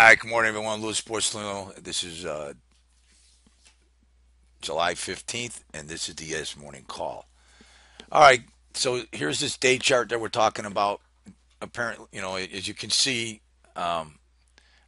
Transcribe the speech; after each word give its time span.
Hi, 0.00 0.14
good 0.14 0.30
morning, 0.30 0.50
everyone. 0.50 0.80
Louis 0.80 0.96
Sports 0.96 1.34
Lino. 1.34 1.72
This 1.76 2.04
is 2.04 2.24
uh, 2.24 2.52
July 4.60 4.94
15th, 4.94 5.64
and 5.74 5.88
this 5.88 6.08
is 6.08 6.14
the 6.14 6.36
ES 6.36 6.56
morning 6.56 6.84
call. 6.86 7.26
All 8.12 8.20
right, 8.20 8.42
so 8.74 9.02
here's 9.10 9.40
this 9.40 9.56
day 9.56 9.76
chart 9.76 10.10
that 10.10 10.20
we're 10.20 10.28
talking 10.28 10.66
about. 10.66 11.00
Apparently, 11.60 12.06
you 12.12 12.20
know, 12.20 12.36
as 12.36 12.68
you 12.68 12.74
can 12.74 12.90
see, 12.90 13.40
um, 13.74 14.20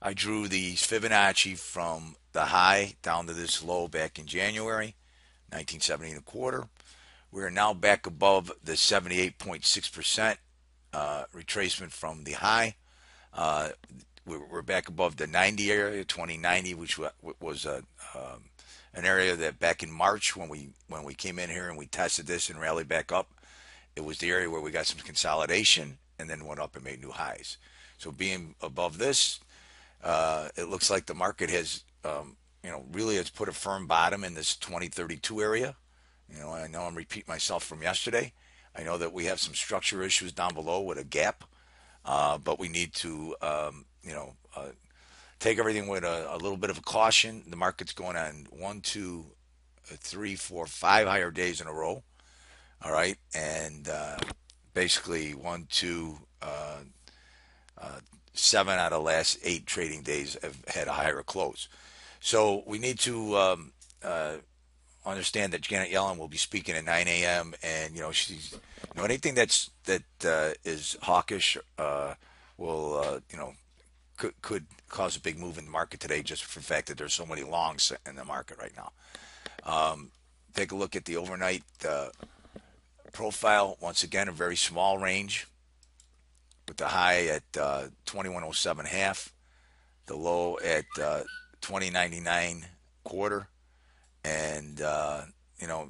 I 0.00 0.14
drew 0.14 0.46
the 0.46 0.74
Fibonacci 0.74 1.58
from 1.58 2.14
the 2.30 2.44
high 2.44 2.94
down 3.02 3.26
to 3.26 3.32
this 3.32 3.64
low 3.64 3.88
back 3.88 4.16
in 4.16 4.26
January, 4.26 4.94
1970 5.48 6.10
and 6.10 6.20
a 6.20 6.22
quarter. 6.22 6.68
We 7.32 7.42
are 7.42 7.50
now 7.50 7.74
back 7.74 8.06
above 8.06 8.52
the 8.62 8.74
78.6% 8.74 10.36
uh, 10.92 11.24
retracement 11.34 11.90
from 11.90 12.22
the 12.22 12.34
high. 12.34 12.76
Uh, 13.32 13.70
we're 14.38 14.62
back 14.62 14.88
above 14.88 15.16
the 15.16 15.26
90 15.26 15.70
area, 15.70 16.04
2090, 16.04 16.74
which 16.74 16.98
was 17.40 17.64
a 17.64 17.82
um, 18.14 18.44
an 18.92 19.04
area 19.04 19.36
that 19.36 19.58
back 19.58 19.82
in 19.82 19.90
March 19.90 20.36
when 20.36 20.48
we 20.48 20.70
when 20.88 21.04
we 21.04 21.14
came 21.14 21.38
in 21.38 21.50
here 21.50 21.68
and 21.68 21.78
we 21.78 21.86
tested 21.86 22.26
this 22.26 22.50
and 22.50 22.60
rallied 22.60 22.88
back 22.88 23.12
up, 23.12 23.30
it 23.96 24.04
was 24.04 24.18
the 24.18 24.30
area 24.30 24.50
where 24.50 24.60
we 24.60 24.70
got 24.70 24.86
some 24.86 24.98
consolidation 24.98 25.98
and 26.18 26.28
then 26.28 26.44
went 26.44 26.60
up 26.60 26.74
and 26.76 26.84
made 26.84 27.00
new 27.00 27.10
highs. 27.10 27.56
So 27.98 28.10
being 28.10 28.54
above 28.60 28.98
this, 28.98 29.40
uh, 30.02 30.48
it 30.56 30.68
looks 30.68 30.90
like 30.90 31.06
the 31.06 31.14
market 31.14 31.50
has 31.50 31.84
um, 32.04 32.36
you 32.64 32.70
know 32.70 32.84
really 32.92 33.16
has 33.16 33.30
put 33.30 33.48
a 33.48 33.52
firm 33.52 33.86
bottom 33.86 34.24
in 34.24 34.34
this 34.34 34.56
2032 34.56 35.40
area. 35.40 35.76
You 36.32 36.40
know, 36.40 36.52
I 36.52 36.68
know 36.68 36.82
I'm 36.82 36.94
repeating 36.94 37.32
myself 37.32 37.64
from 37.64 37.82
yesterday. 37.82 38.32
I 38.76 38.82
know 38.84 38.98
that 38.98 39.12
we 39.12 39.24
have 39.24 39.40
some 39.40 39.54
structure 39.54 40.02
issues 40.02 40.32
down 40.32 40.54
below 40.54 40.80
with 40.80 40.98
a 40.98 41.04
gap, 41.04 41.42
uh, 42.04 42.38
but 42.38 42.60
we 42.60 42.68
need 42.68 42.94
to 42.94 43.34
um, 43.42 43.84
you 44.02 44.12
know, 44.12 44.34
uh, 44.56 44.68
take 45.40 45.58
everything 45.58 45.88
with 45.88 46.04
a, 46.04 46.34
a, 46.34 46.36
little 46.36 46.56
bit 46.56 46.70
of 46.70 46.78
a 46.78 46.82
caution. 46.82 47.42
The 47.48 47.56
market's 47.56 47.92
going 47.92 48.16
on 48.16 48.46
one, 48.50 48.80
two, 48.80 49.26
uh, 49.90 49.96
three, 49.98 50.36
four, 50.36 50.66
five 50.66 51.08
higher 51.08 51.30
days 51.30 51.60
in 51.60 51.66
a 51.66 51.72
row. 51.72 52.02
All 52.82 52.92
right, 52.92 53.16
and 53.34 53.88
uh, 53.88 54.16
basically 54.72 55.34
one, 55.34 55.66
two, 55.68 56.18
uh, 56.40 56.78
uh, 57.76 57.98
seven 58.32 58.78
out 58.78 58.92
of 58.92 59.00
the 59.00 59.04
last 59.04 59.38
eight 59.42 59.66
trading 59.66 60.02
days 60.02 60.36
have 60.42 60.56
had 60.66 60.88
a 60.88 60.92
higher 60.92 61.22
close. 61.22 61.68
So 62.20 62.62
we 62.66 62.78
need 62.78 62.98
to 63.00 63.36
um, 63.36 63.72
uh, 64.02 64.36
understand 65.04 65.52
that 65.52 65.60
Janet 65.60 65.90
Yellen 65.90 66.16
will 66.16 66.28
be 66.28 66.38
speaking 66.38 66.74
at 66.74 66.84
9 66.84 67.08
a.m. 67.08 67.54
and 67.62 67.94
you 67.94 68.00
know 68.00 68.12
she's 68.12 68.52
you 68.52 68.58
know 68.96 69.04
anything 69.04 69.34
that's 69.34 69.70
that 69.84 70.02
is 70.64 70.96
hawkish 71.02 71.58
will 71.76 72.16
you 72.58 72.66
know 72.66 72.89
could, 74.20 74.40
could 74.42 74.66
cause 74.90 75.16
a 75.16 75.20
big 75.20 75.38
move 75.38 75.56
in 75.56 75.64
the 75.64 75.70
market 75.70 75.98
today 75.98 76.22
just 76.22 76.44
for 76.44 76.58
the 76.58 76.64
fact 76.64 76.88
that 76.88 76.98
there's 76.98 77.14
so 77.14 77.24
many 77.24 77.42
longs 77.42 77.90
in 78.06 78.16
the 78.16 78.24
market 78.24 78.58
right 78.58 78.74
now. 78.76 78.92
Um, 79.64 80.10
take 80.54 80.72
a 80.72 80.76
look 80.76 80.94
at 80.94 81.06
the 81.06 81.16
overnight 81.16 81.64
uh, 81.88 82.10
profile. 83.12 83.78
Once 83.80 84.02
again, 84.04 84.28
a 84.28 84.32
very 84.32 84.56
small 84.56 84.98
range 84.98 85.46
with 86.68 86.76
the 86.76 86.88
high 86.88 87.28
at 87.28 87.42
uh, 87.58 87.84
2107 88.04 88.84
half, 88.84 89.32
the 90.04 90.16
low 90.16 90.58
at 90.62 90.84
uh, 91.02 91.22
2099 91.62 92.66
quarter, 93.04 93.48
and 94.22 94.82
uh, 94.82 95.22
you 95.58 95.66
know, 95.66 95.88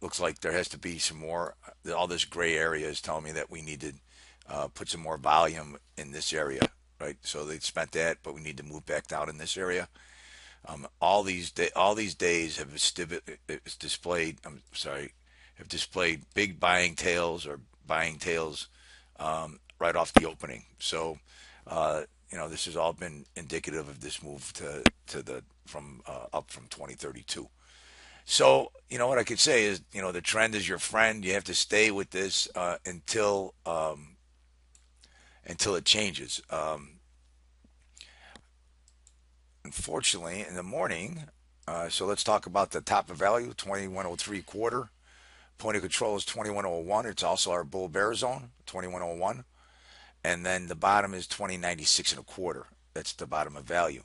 looks 0.00 0.20
like 0.20 0.38
there 0.40 0.52
has 0.52 0.68
to 0.68 0.78
be 0.78 0.98
some 0.98 1.18
more. 1.18 1.56
All 1.94 2.06
this 2.06 2.24
gray 2.24 2.56
area 2.56 2.86
is 2.86 3.00
telling 3.00 3.24
me 3.24 3.32
that 3.32 3.50
we 3.50 3.62
need 3.62 3.80
to 3.80 3.92
uh, 4.48 4.68
put 4.68 4.88
some 4.88 5.00
more 5.00 5.18
volume 5.18 5.76
in 5.96 6.12
this 6.12 6.32
area 6.32 6.60
right? 7.04 7.16
So 7.22 7.44
they 7.44 7.58
spent 7.58 7.92
that, 7.92 8.18
but 8.22 8.34
we 8.34 8.40
need 8.40 8.56
to 8.56 8.62
move 8.62 8.86
back 8.86 9.06
down 9.06 9.28
in 9.28 9.38
this 9.38 9.56
area. 9.56 9.88
Um, 10.66 10.86
all 11.00 11.22
these 11.22 11.50
day, 11.50 11.68
all 11.76 11.94
these 11.94 12.14
days 12.14 12.56
have 12.56 12.72
displayed. 13.78 14.38
I'm 14.46 14.62
sorry, 14.72 15.12
have 15.56 15.68
displayed 15.68 16.22
big 16.34 16.58
buying 16.58 16.94
tails 16.94 17.46
or 17.46 17.60
buying 17.86 18.16
tails 18.16 18.68
um, 19.20 19.60
right 19.78 19.94
off 19.94 20.14
the 20.14 20.26
opening. 20.26 20.64
So, 20.78 21.18
uh, 21.66 22.04
you 22.30 22.38
know, 22.38 22.48
this 22.48 22.64
has 22.64 22.76
all 22.76 22.94
been 22.94 23.26
indicative 23.36 23.88
of 23.88 24.00
this 24.00 24.22
move 24.22 24.52
to 24.54 24.82
to 25.08 25.22
the 25.22 25.42
from 25.66 26.00
uh, 26.06 26.26
up 26.32 26.50
from 26.50 26.64
2032. 26.68 27.46
So, 28.24 28.72
you 28.88 28.96
know, 28.96 29.06
what 29.06 29.18
I 29.18 29.24
could 29.24 29.38
say 29.38 29.64
is, 29.64 29.82
you 29.92 30.00
know, 30.00 30.10
the 30.10 30.22
trend 30.22 30.54
is 30.54 30.66
your 30.66 30.78
friend. 30.78 31.22
You 31.22 31.34
have 31.34 31.44
to 31.44 31.54
stay 31.54 31.90
with 31.90 32.08
this 32.08 32.48
uh, 32.54 32.78
until 32.86 33.52
um, 33.66 34.13
until 35.46 35.74
it 35.74 35.84
changes. 35.84 36.40
Um, 36.50 37.00
unfortunately, 39.64 40.44
in 40.48 40.54
the 40.54 40.62
morning, 40.62 41.24
uh, 41.66 41.88
so 41.88 42.06
let's 42.06 42.24
talk 42.24 42.46
about 42.46 42.70
the 42.70 42.80
top 42.80 43.10
of 43.10 43.16
value 43.16 43.52
2103 43.54 44.42
quarter. 44.42 44.90
Point 45.56 45.76
of 45.76 45.82
control 45.82 46.16
is 46.16 46.24
2101. 46.24 47.06
It's 47.06 47.22
also 47.22 47.52
our 47.52 47.64
bull 47.64 47.88
bear 47.88 48.12
zone 48.14 48.50
2101. 48.66 49.44
And 50.22 50.44
then 50.44 50.66
the 50.66 50.74
bottom 50.74 51.14
is 51.14 51.26
2096 51.26 52.12
and 52.12 52.20
a 52.20 52.24
quarter. 52.24 52.66
That's 52.92 53.12
the 53.12 53.26
bottom 53.26 53.56
of 53.56 53.64
value. 53.64 54.02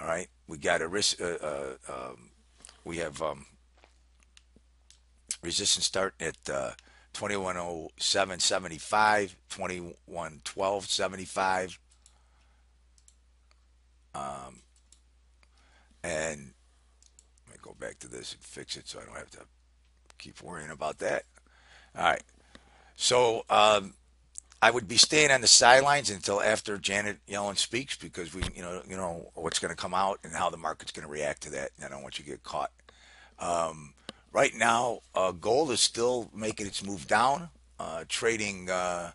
All 0.00 0.06
right. 0.06 0.28
We 0.46 0.58
got 0.58 0.82
a 0.82 0.88
risk. 0.88 1.20
Uh, 1.20 1.38
uh, 1.42 1.76
um, 1.88 2.30
we 2.84 2.98
have 2.98 3.20
um, 3.20 3.46
resistance 5.42 5.86
start 5.86 6.14
at 6.20 6.36
uh, 7.16 7.18
2107.75, 7.18 9.34
2112.75. 9.50 11.78
Um, 14.14 14.60
and 16.02 16.52
let 17.46 17.52
me 17.52 17.58
go 17.60 17.76
back 17.78 17.98
to 17.98 18.08
this 18.08 18.32
and 18.32 18.42
fix 18.42 18.76
it 18.76 18.88
so 18.88 18.98
I 19.00 19.04
don't 19.04 19.16
have 19.16 19.30
to 19.32 19.40
keep 20.18 20.42
worrying 20.42 20.70
about 20.70 20.96
that. 20.98 21.24
All 21.96 22.04
right. 22.04 22.22
So 22.96 23.44
um, 23.50 23.92
I 24.62 24.70
would 24.70 24.88
be 24.88 24.96
staying 24.96 25.30
on 25.30 25.42
the 25.42 25.46
sidelines 25.46 26.08
until 26.10 26.40
after 26.40 26.78
Janet 26.78 27.18
Yellen 27.28 27.58
speaks 27.58 27.94
because 27.96 28.34
we, 28.34 28.42
you 28.54 28.62
know, 28.62 28.80
you 28.88 28.96
know 28.96 29.30
what's 29.34 29.58
going 29.58 29.74
to 29.74 29.76
come 29.76 29.92
out 29.92 30.18
and 30.24 30.32
how 30.32 30.48
the 30.48 30.56
market's 30.56 30.92
going 30.92 31.06
to 31.06 31.12
react 31.12 31.42
to 31.42 31.50
that. 31.50 31.72
And 31.76 31.84
I 31.84 31.90
don't 31.90 32.02
want 32.02 32.18
you 32.18 32.24
to 32.24 32.30
get 32.30 32.42
caught. 32.42 32.70
Um, 33.38 33.92
right 34.36 34.54
now, 34.54 35.00
uh, 35.14 35.32
gold 35.32 35.70
is 35.70 35.80
still 35.80 36.30
making 36.34 36.66
its 36.66 36.84
move 36.84 37.06
down, 37.06 37.48
uh, 37.80 38.04
trading 38.06 38.68
uh, 38.68 39.10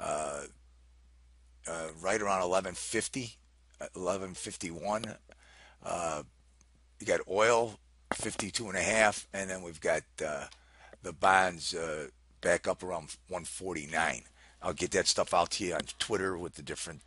uh, 0.00 0.42
uh 1.68 1.88
right 2.00 2.20
around 2.20 2.40
1150, 2.40 3.36
1151. 3.78 5.14
Uh, 5.84 6.22
you 6.98 7.06
got 7.06 7.20
oil, 7.30 7.78
52 8.14 8.66
and 8.68 8.76
a 8.76 8.82
half, 8.82 9.28
and 9.32 9.48
then 9.48 9.62
we've 9.62 9.80
got 9.80 10.02
the 10.16 11.12
bonds 11.20 11.76
back 12.40 12.66
up 12.66 12.82
around 12.82 13.14
149. 13.28 14.22
I'll 14.60 14.72
get 14.72 14.90
that 14.90 15.06
stuff 15.06 15.32
out 15.32 15.52
to 15.52 15.64
you 15.64 15.74
on 15.74 15.82
Twitter 16.00 16.36
with 16.36 16.56
the 16.56 16.62
different 16.62 17.02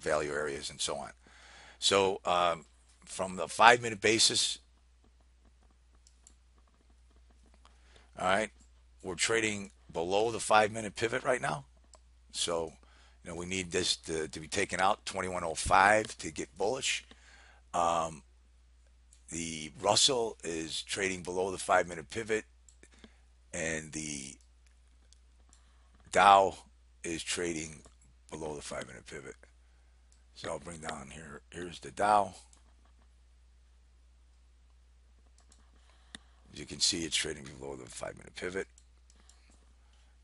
value 0.00 0.32
areas 0.32 0.68
and 0.68 0.78
so 0.78 0.96
on. 0.96 1.12
So 1.78 2.20
um, 2.26 2.66
from 3.06 3.36
the 3.36 3.48
five 3.48 3.80
minute 3.80 4.02
basis, 4.02 4.58
all 8.18 8.26
right, 8.26 8.50
we're 9.02 9.14
trading 9.14 9.70
below 9.92 10.30
the 10.30 10.40
five 10.40 10.72
minute 10.72 10.96
pivot 10.96 11.22
right 11.22 11.40
now. 11.40 11.64
So, 12.32 12.72
you 13.24 13.30
know, 13.30 13.36
we 13.36 13.46
need 13.46 13.70
this 13.70 13.96
to, 13.96 14.28
to 14.28 14.40
be 14.40 14.48
taken 14.48 14.80
out 14.80 15.04
2105 15.06 16.18
to 16.18 16.30
get 16.30 16.56
bullish. 16.58 17.04
Um, 17.72 18.22
the 19.30 19.70
Russell 19.80 20.36
is 20.42 20.82
trading 20.82 21.22
below 21.22 21.50
the 21.50 21.58
five 21.58 21.86
minute 21.86 22.10
pivot, 22.10 22.44
and 23.52 23.92
the 23.92 24.34
Dow 26.10 26.54
is 27.04 27.22
trading 27.22 27.82
below 28.30 28.54
the 28.54 28.62
five 28.62 28.86
minute 28.86 29.06
pivot. 29.06 29.36
So 30.34 30.50
I'll 30.50 30.58
bring 30.58 30.78
down 30.78 31.10
here. 31.12 31.42
Here's 31.50 31.80
the 31.80 31.90
Dow. 31.90 32.34
You 36.58 36.66
can 36.66 36.80
see, 36.80 37.04
it's 37.04 37.16
trading 37.16 37.44
below 37.58 37.76
the 37.76 37.86
five 37.86 38.16
minute 38.16 38.34
pivot. 38.34 38.66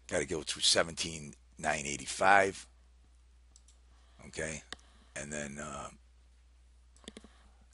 Got 0.09 0.19
to 0.19 0.27
go 0.27 0.43
to 0.43 0.61
17,985. 0.61 2.67
Okay. 4.27 4.63
And 5.17 5.33
then 5.33 5.59
uh, 5.63 5.89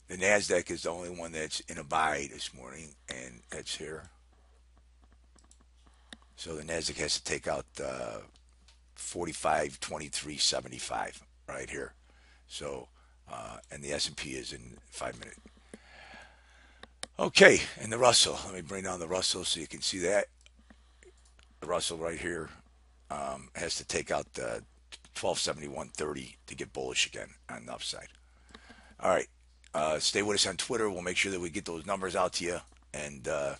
the 0.07 0.17
NASDAQ 0.17 0.69
is 0.71 0.83
the 0.83 0.89
only 0.89 1.09
one 1.09 1.31
that's 1.31 1.61
in 1.61 1.77
a 1.77 1.83
buy 1.83 2.27
this 2.31 2.53
morning, 2.53 2.89
and 3.09 3.41
that's 3.49 3.75
here. 3.75 4.09
So 6.35 6.55
the 6.55 6.63
NASDAQ 6.63 6.97
has 6.97 7.19
to 7.19 7.23
take 7.23 7.47
out 7.47 7.65
uh, 7.83 8.19
45, 8.95 9.79
23, 9.79 10.37
75 10.37 11.23
right 11.47 11.69
here. 11.69 11.93
So, 12.47 12.87
uh, 13.31 13.57
and 13.71 13.83
the 13.83 13.93
S&P 13.93 14.31
is 14.31 14.53
in 14.53 14.77
five 14.89 15.19
minute. 15.19 15.37
Okay, 17.21 17.61
and 17.79 17.93
the 17.93 17.99
Russell. 17.99 18.35
Let 18.45 18.55
me 18.55 18.61
bring 18.61 18.83
down 18.83 18.99
the 18.99 19.07
Russell 19.07 19.43
so 19.43 19.59
you 19.59 19.67
can 19.67 19.81
see 19.81 19.99
that. 19.99 20.25
The 21.59 21.67
Russell 21.67 21.99
right 21.99 22.17
here 22.17 22.49
um, 23.11 23.49
has 23.53 23.75
to 23.75 23.85
take 23.85 24.09
out 24.09 24.33
the 24.33 24.63
1271.30 25.13 26.35
to 26.47 26.55
get 26.55 26.73
bullish 26.73 27.05
again 27.05 27.29
on 27.47 27.67
the 27.67 27.73
upside. 27.73 28.07
All 28.99 29.11
right. 29.11 29.27
Uh, 29.75 29.99
stay 29.99 30.23
with 30.23 30.33
us 30.33 30.47
on 30.47 30.57
Twitter. 30.57 30.89
We'll 30.89 31.03
make 31.03 31.15
sure 31.15 31.31
that 31.31 31.39
we 31.39 31.51
get 31.51 31.63
those 31.63 31.85
numbers 31.85 32.15
out 32.15 32.33
to 32.33 32.43
you. 32.43 32.57
And 32.95 33.27
uh, 33.27 33.53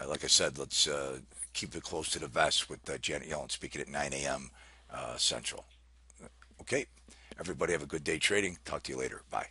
uh, 0.00 0.08
like 0.08 0.22
I 0.22 0.28
said, 0.28 0.56
let's 0.56 0.86
uh, 0.86 1.18
keep 1.52 1.74
it 1.74 1.82
close 1.82 2.10
to 2.10 2.20
the 2.20 2.28
vest 2.28 2.70
with 2.70 2.88
uh, 2.88 2.96
Janet 2.98 3.28
Yellen 3.28 3.50
speaking 3.50 3.80
at 3.80 3.88
9 3.88 4.12
a.m. 4.12 4.50
Central. 5.16 5.64
Okay. 6.60 6.86
Everybody 7.40 7.72
have 7.72 7.82
a 7.82 7.86
good 7.86 8.04
day 8.04 8.18
trading. 8.18 8.58
Talk 8.64 8.84
to 8.84 8.92
you 8.92 8.98
later. 8.98 9.22
Bye. 9.32 9.48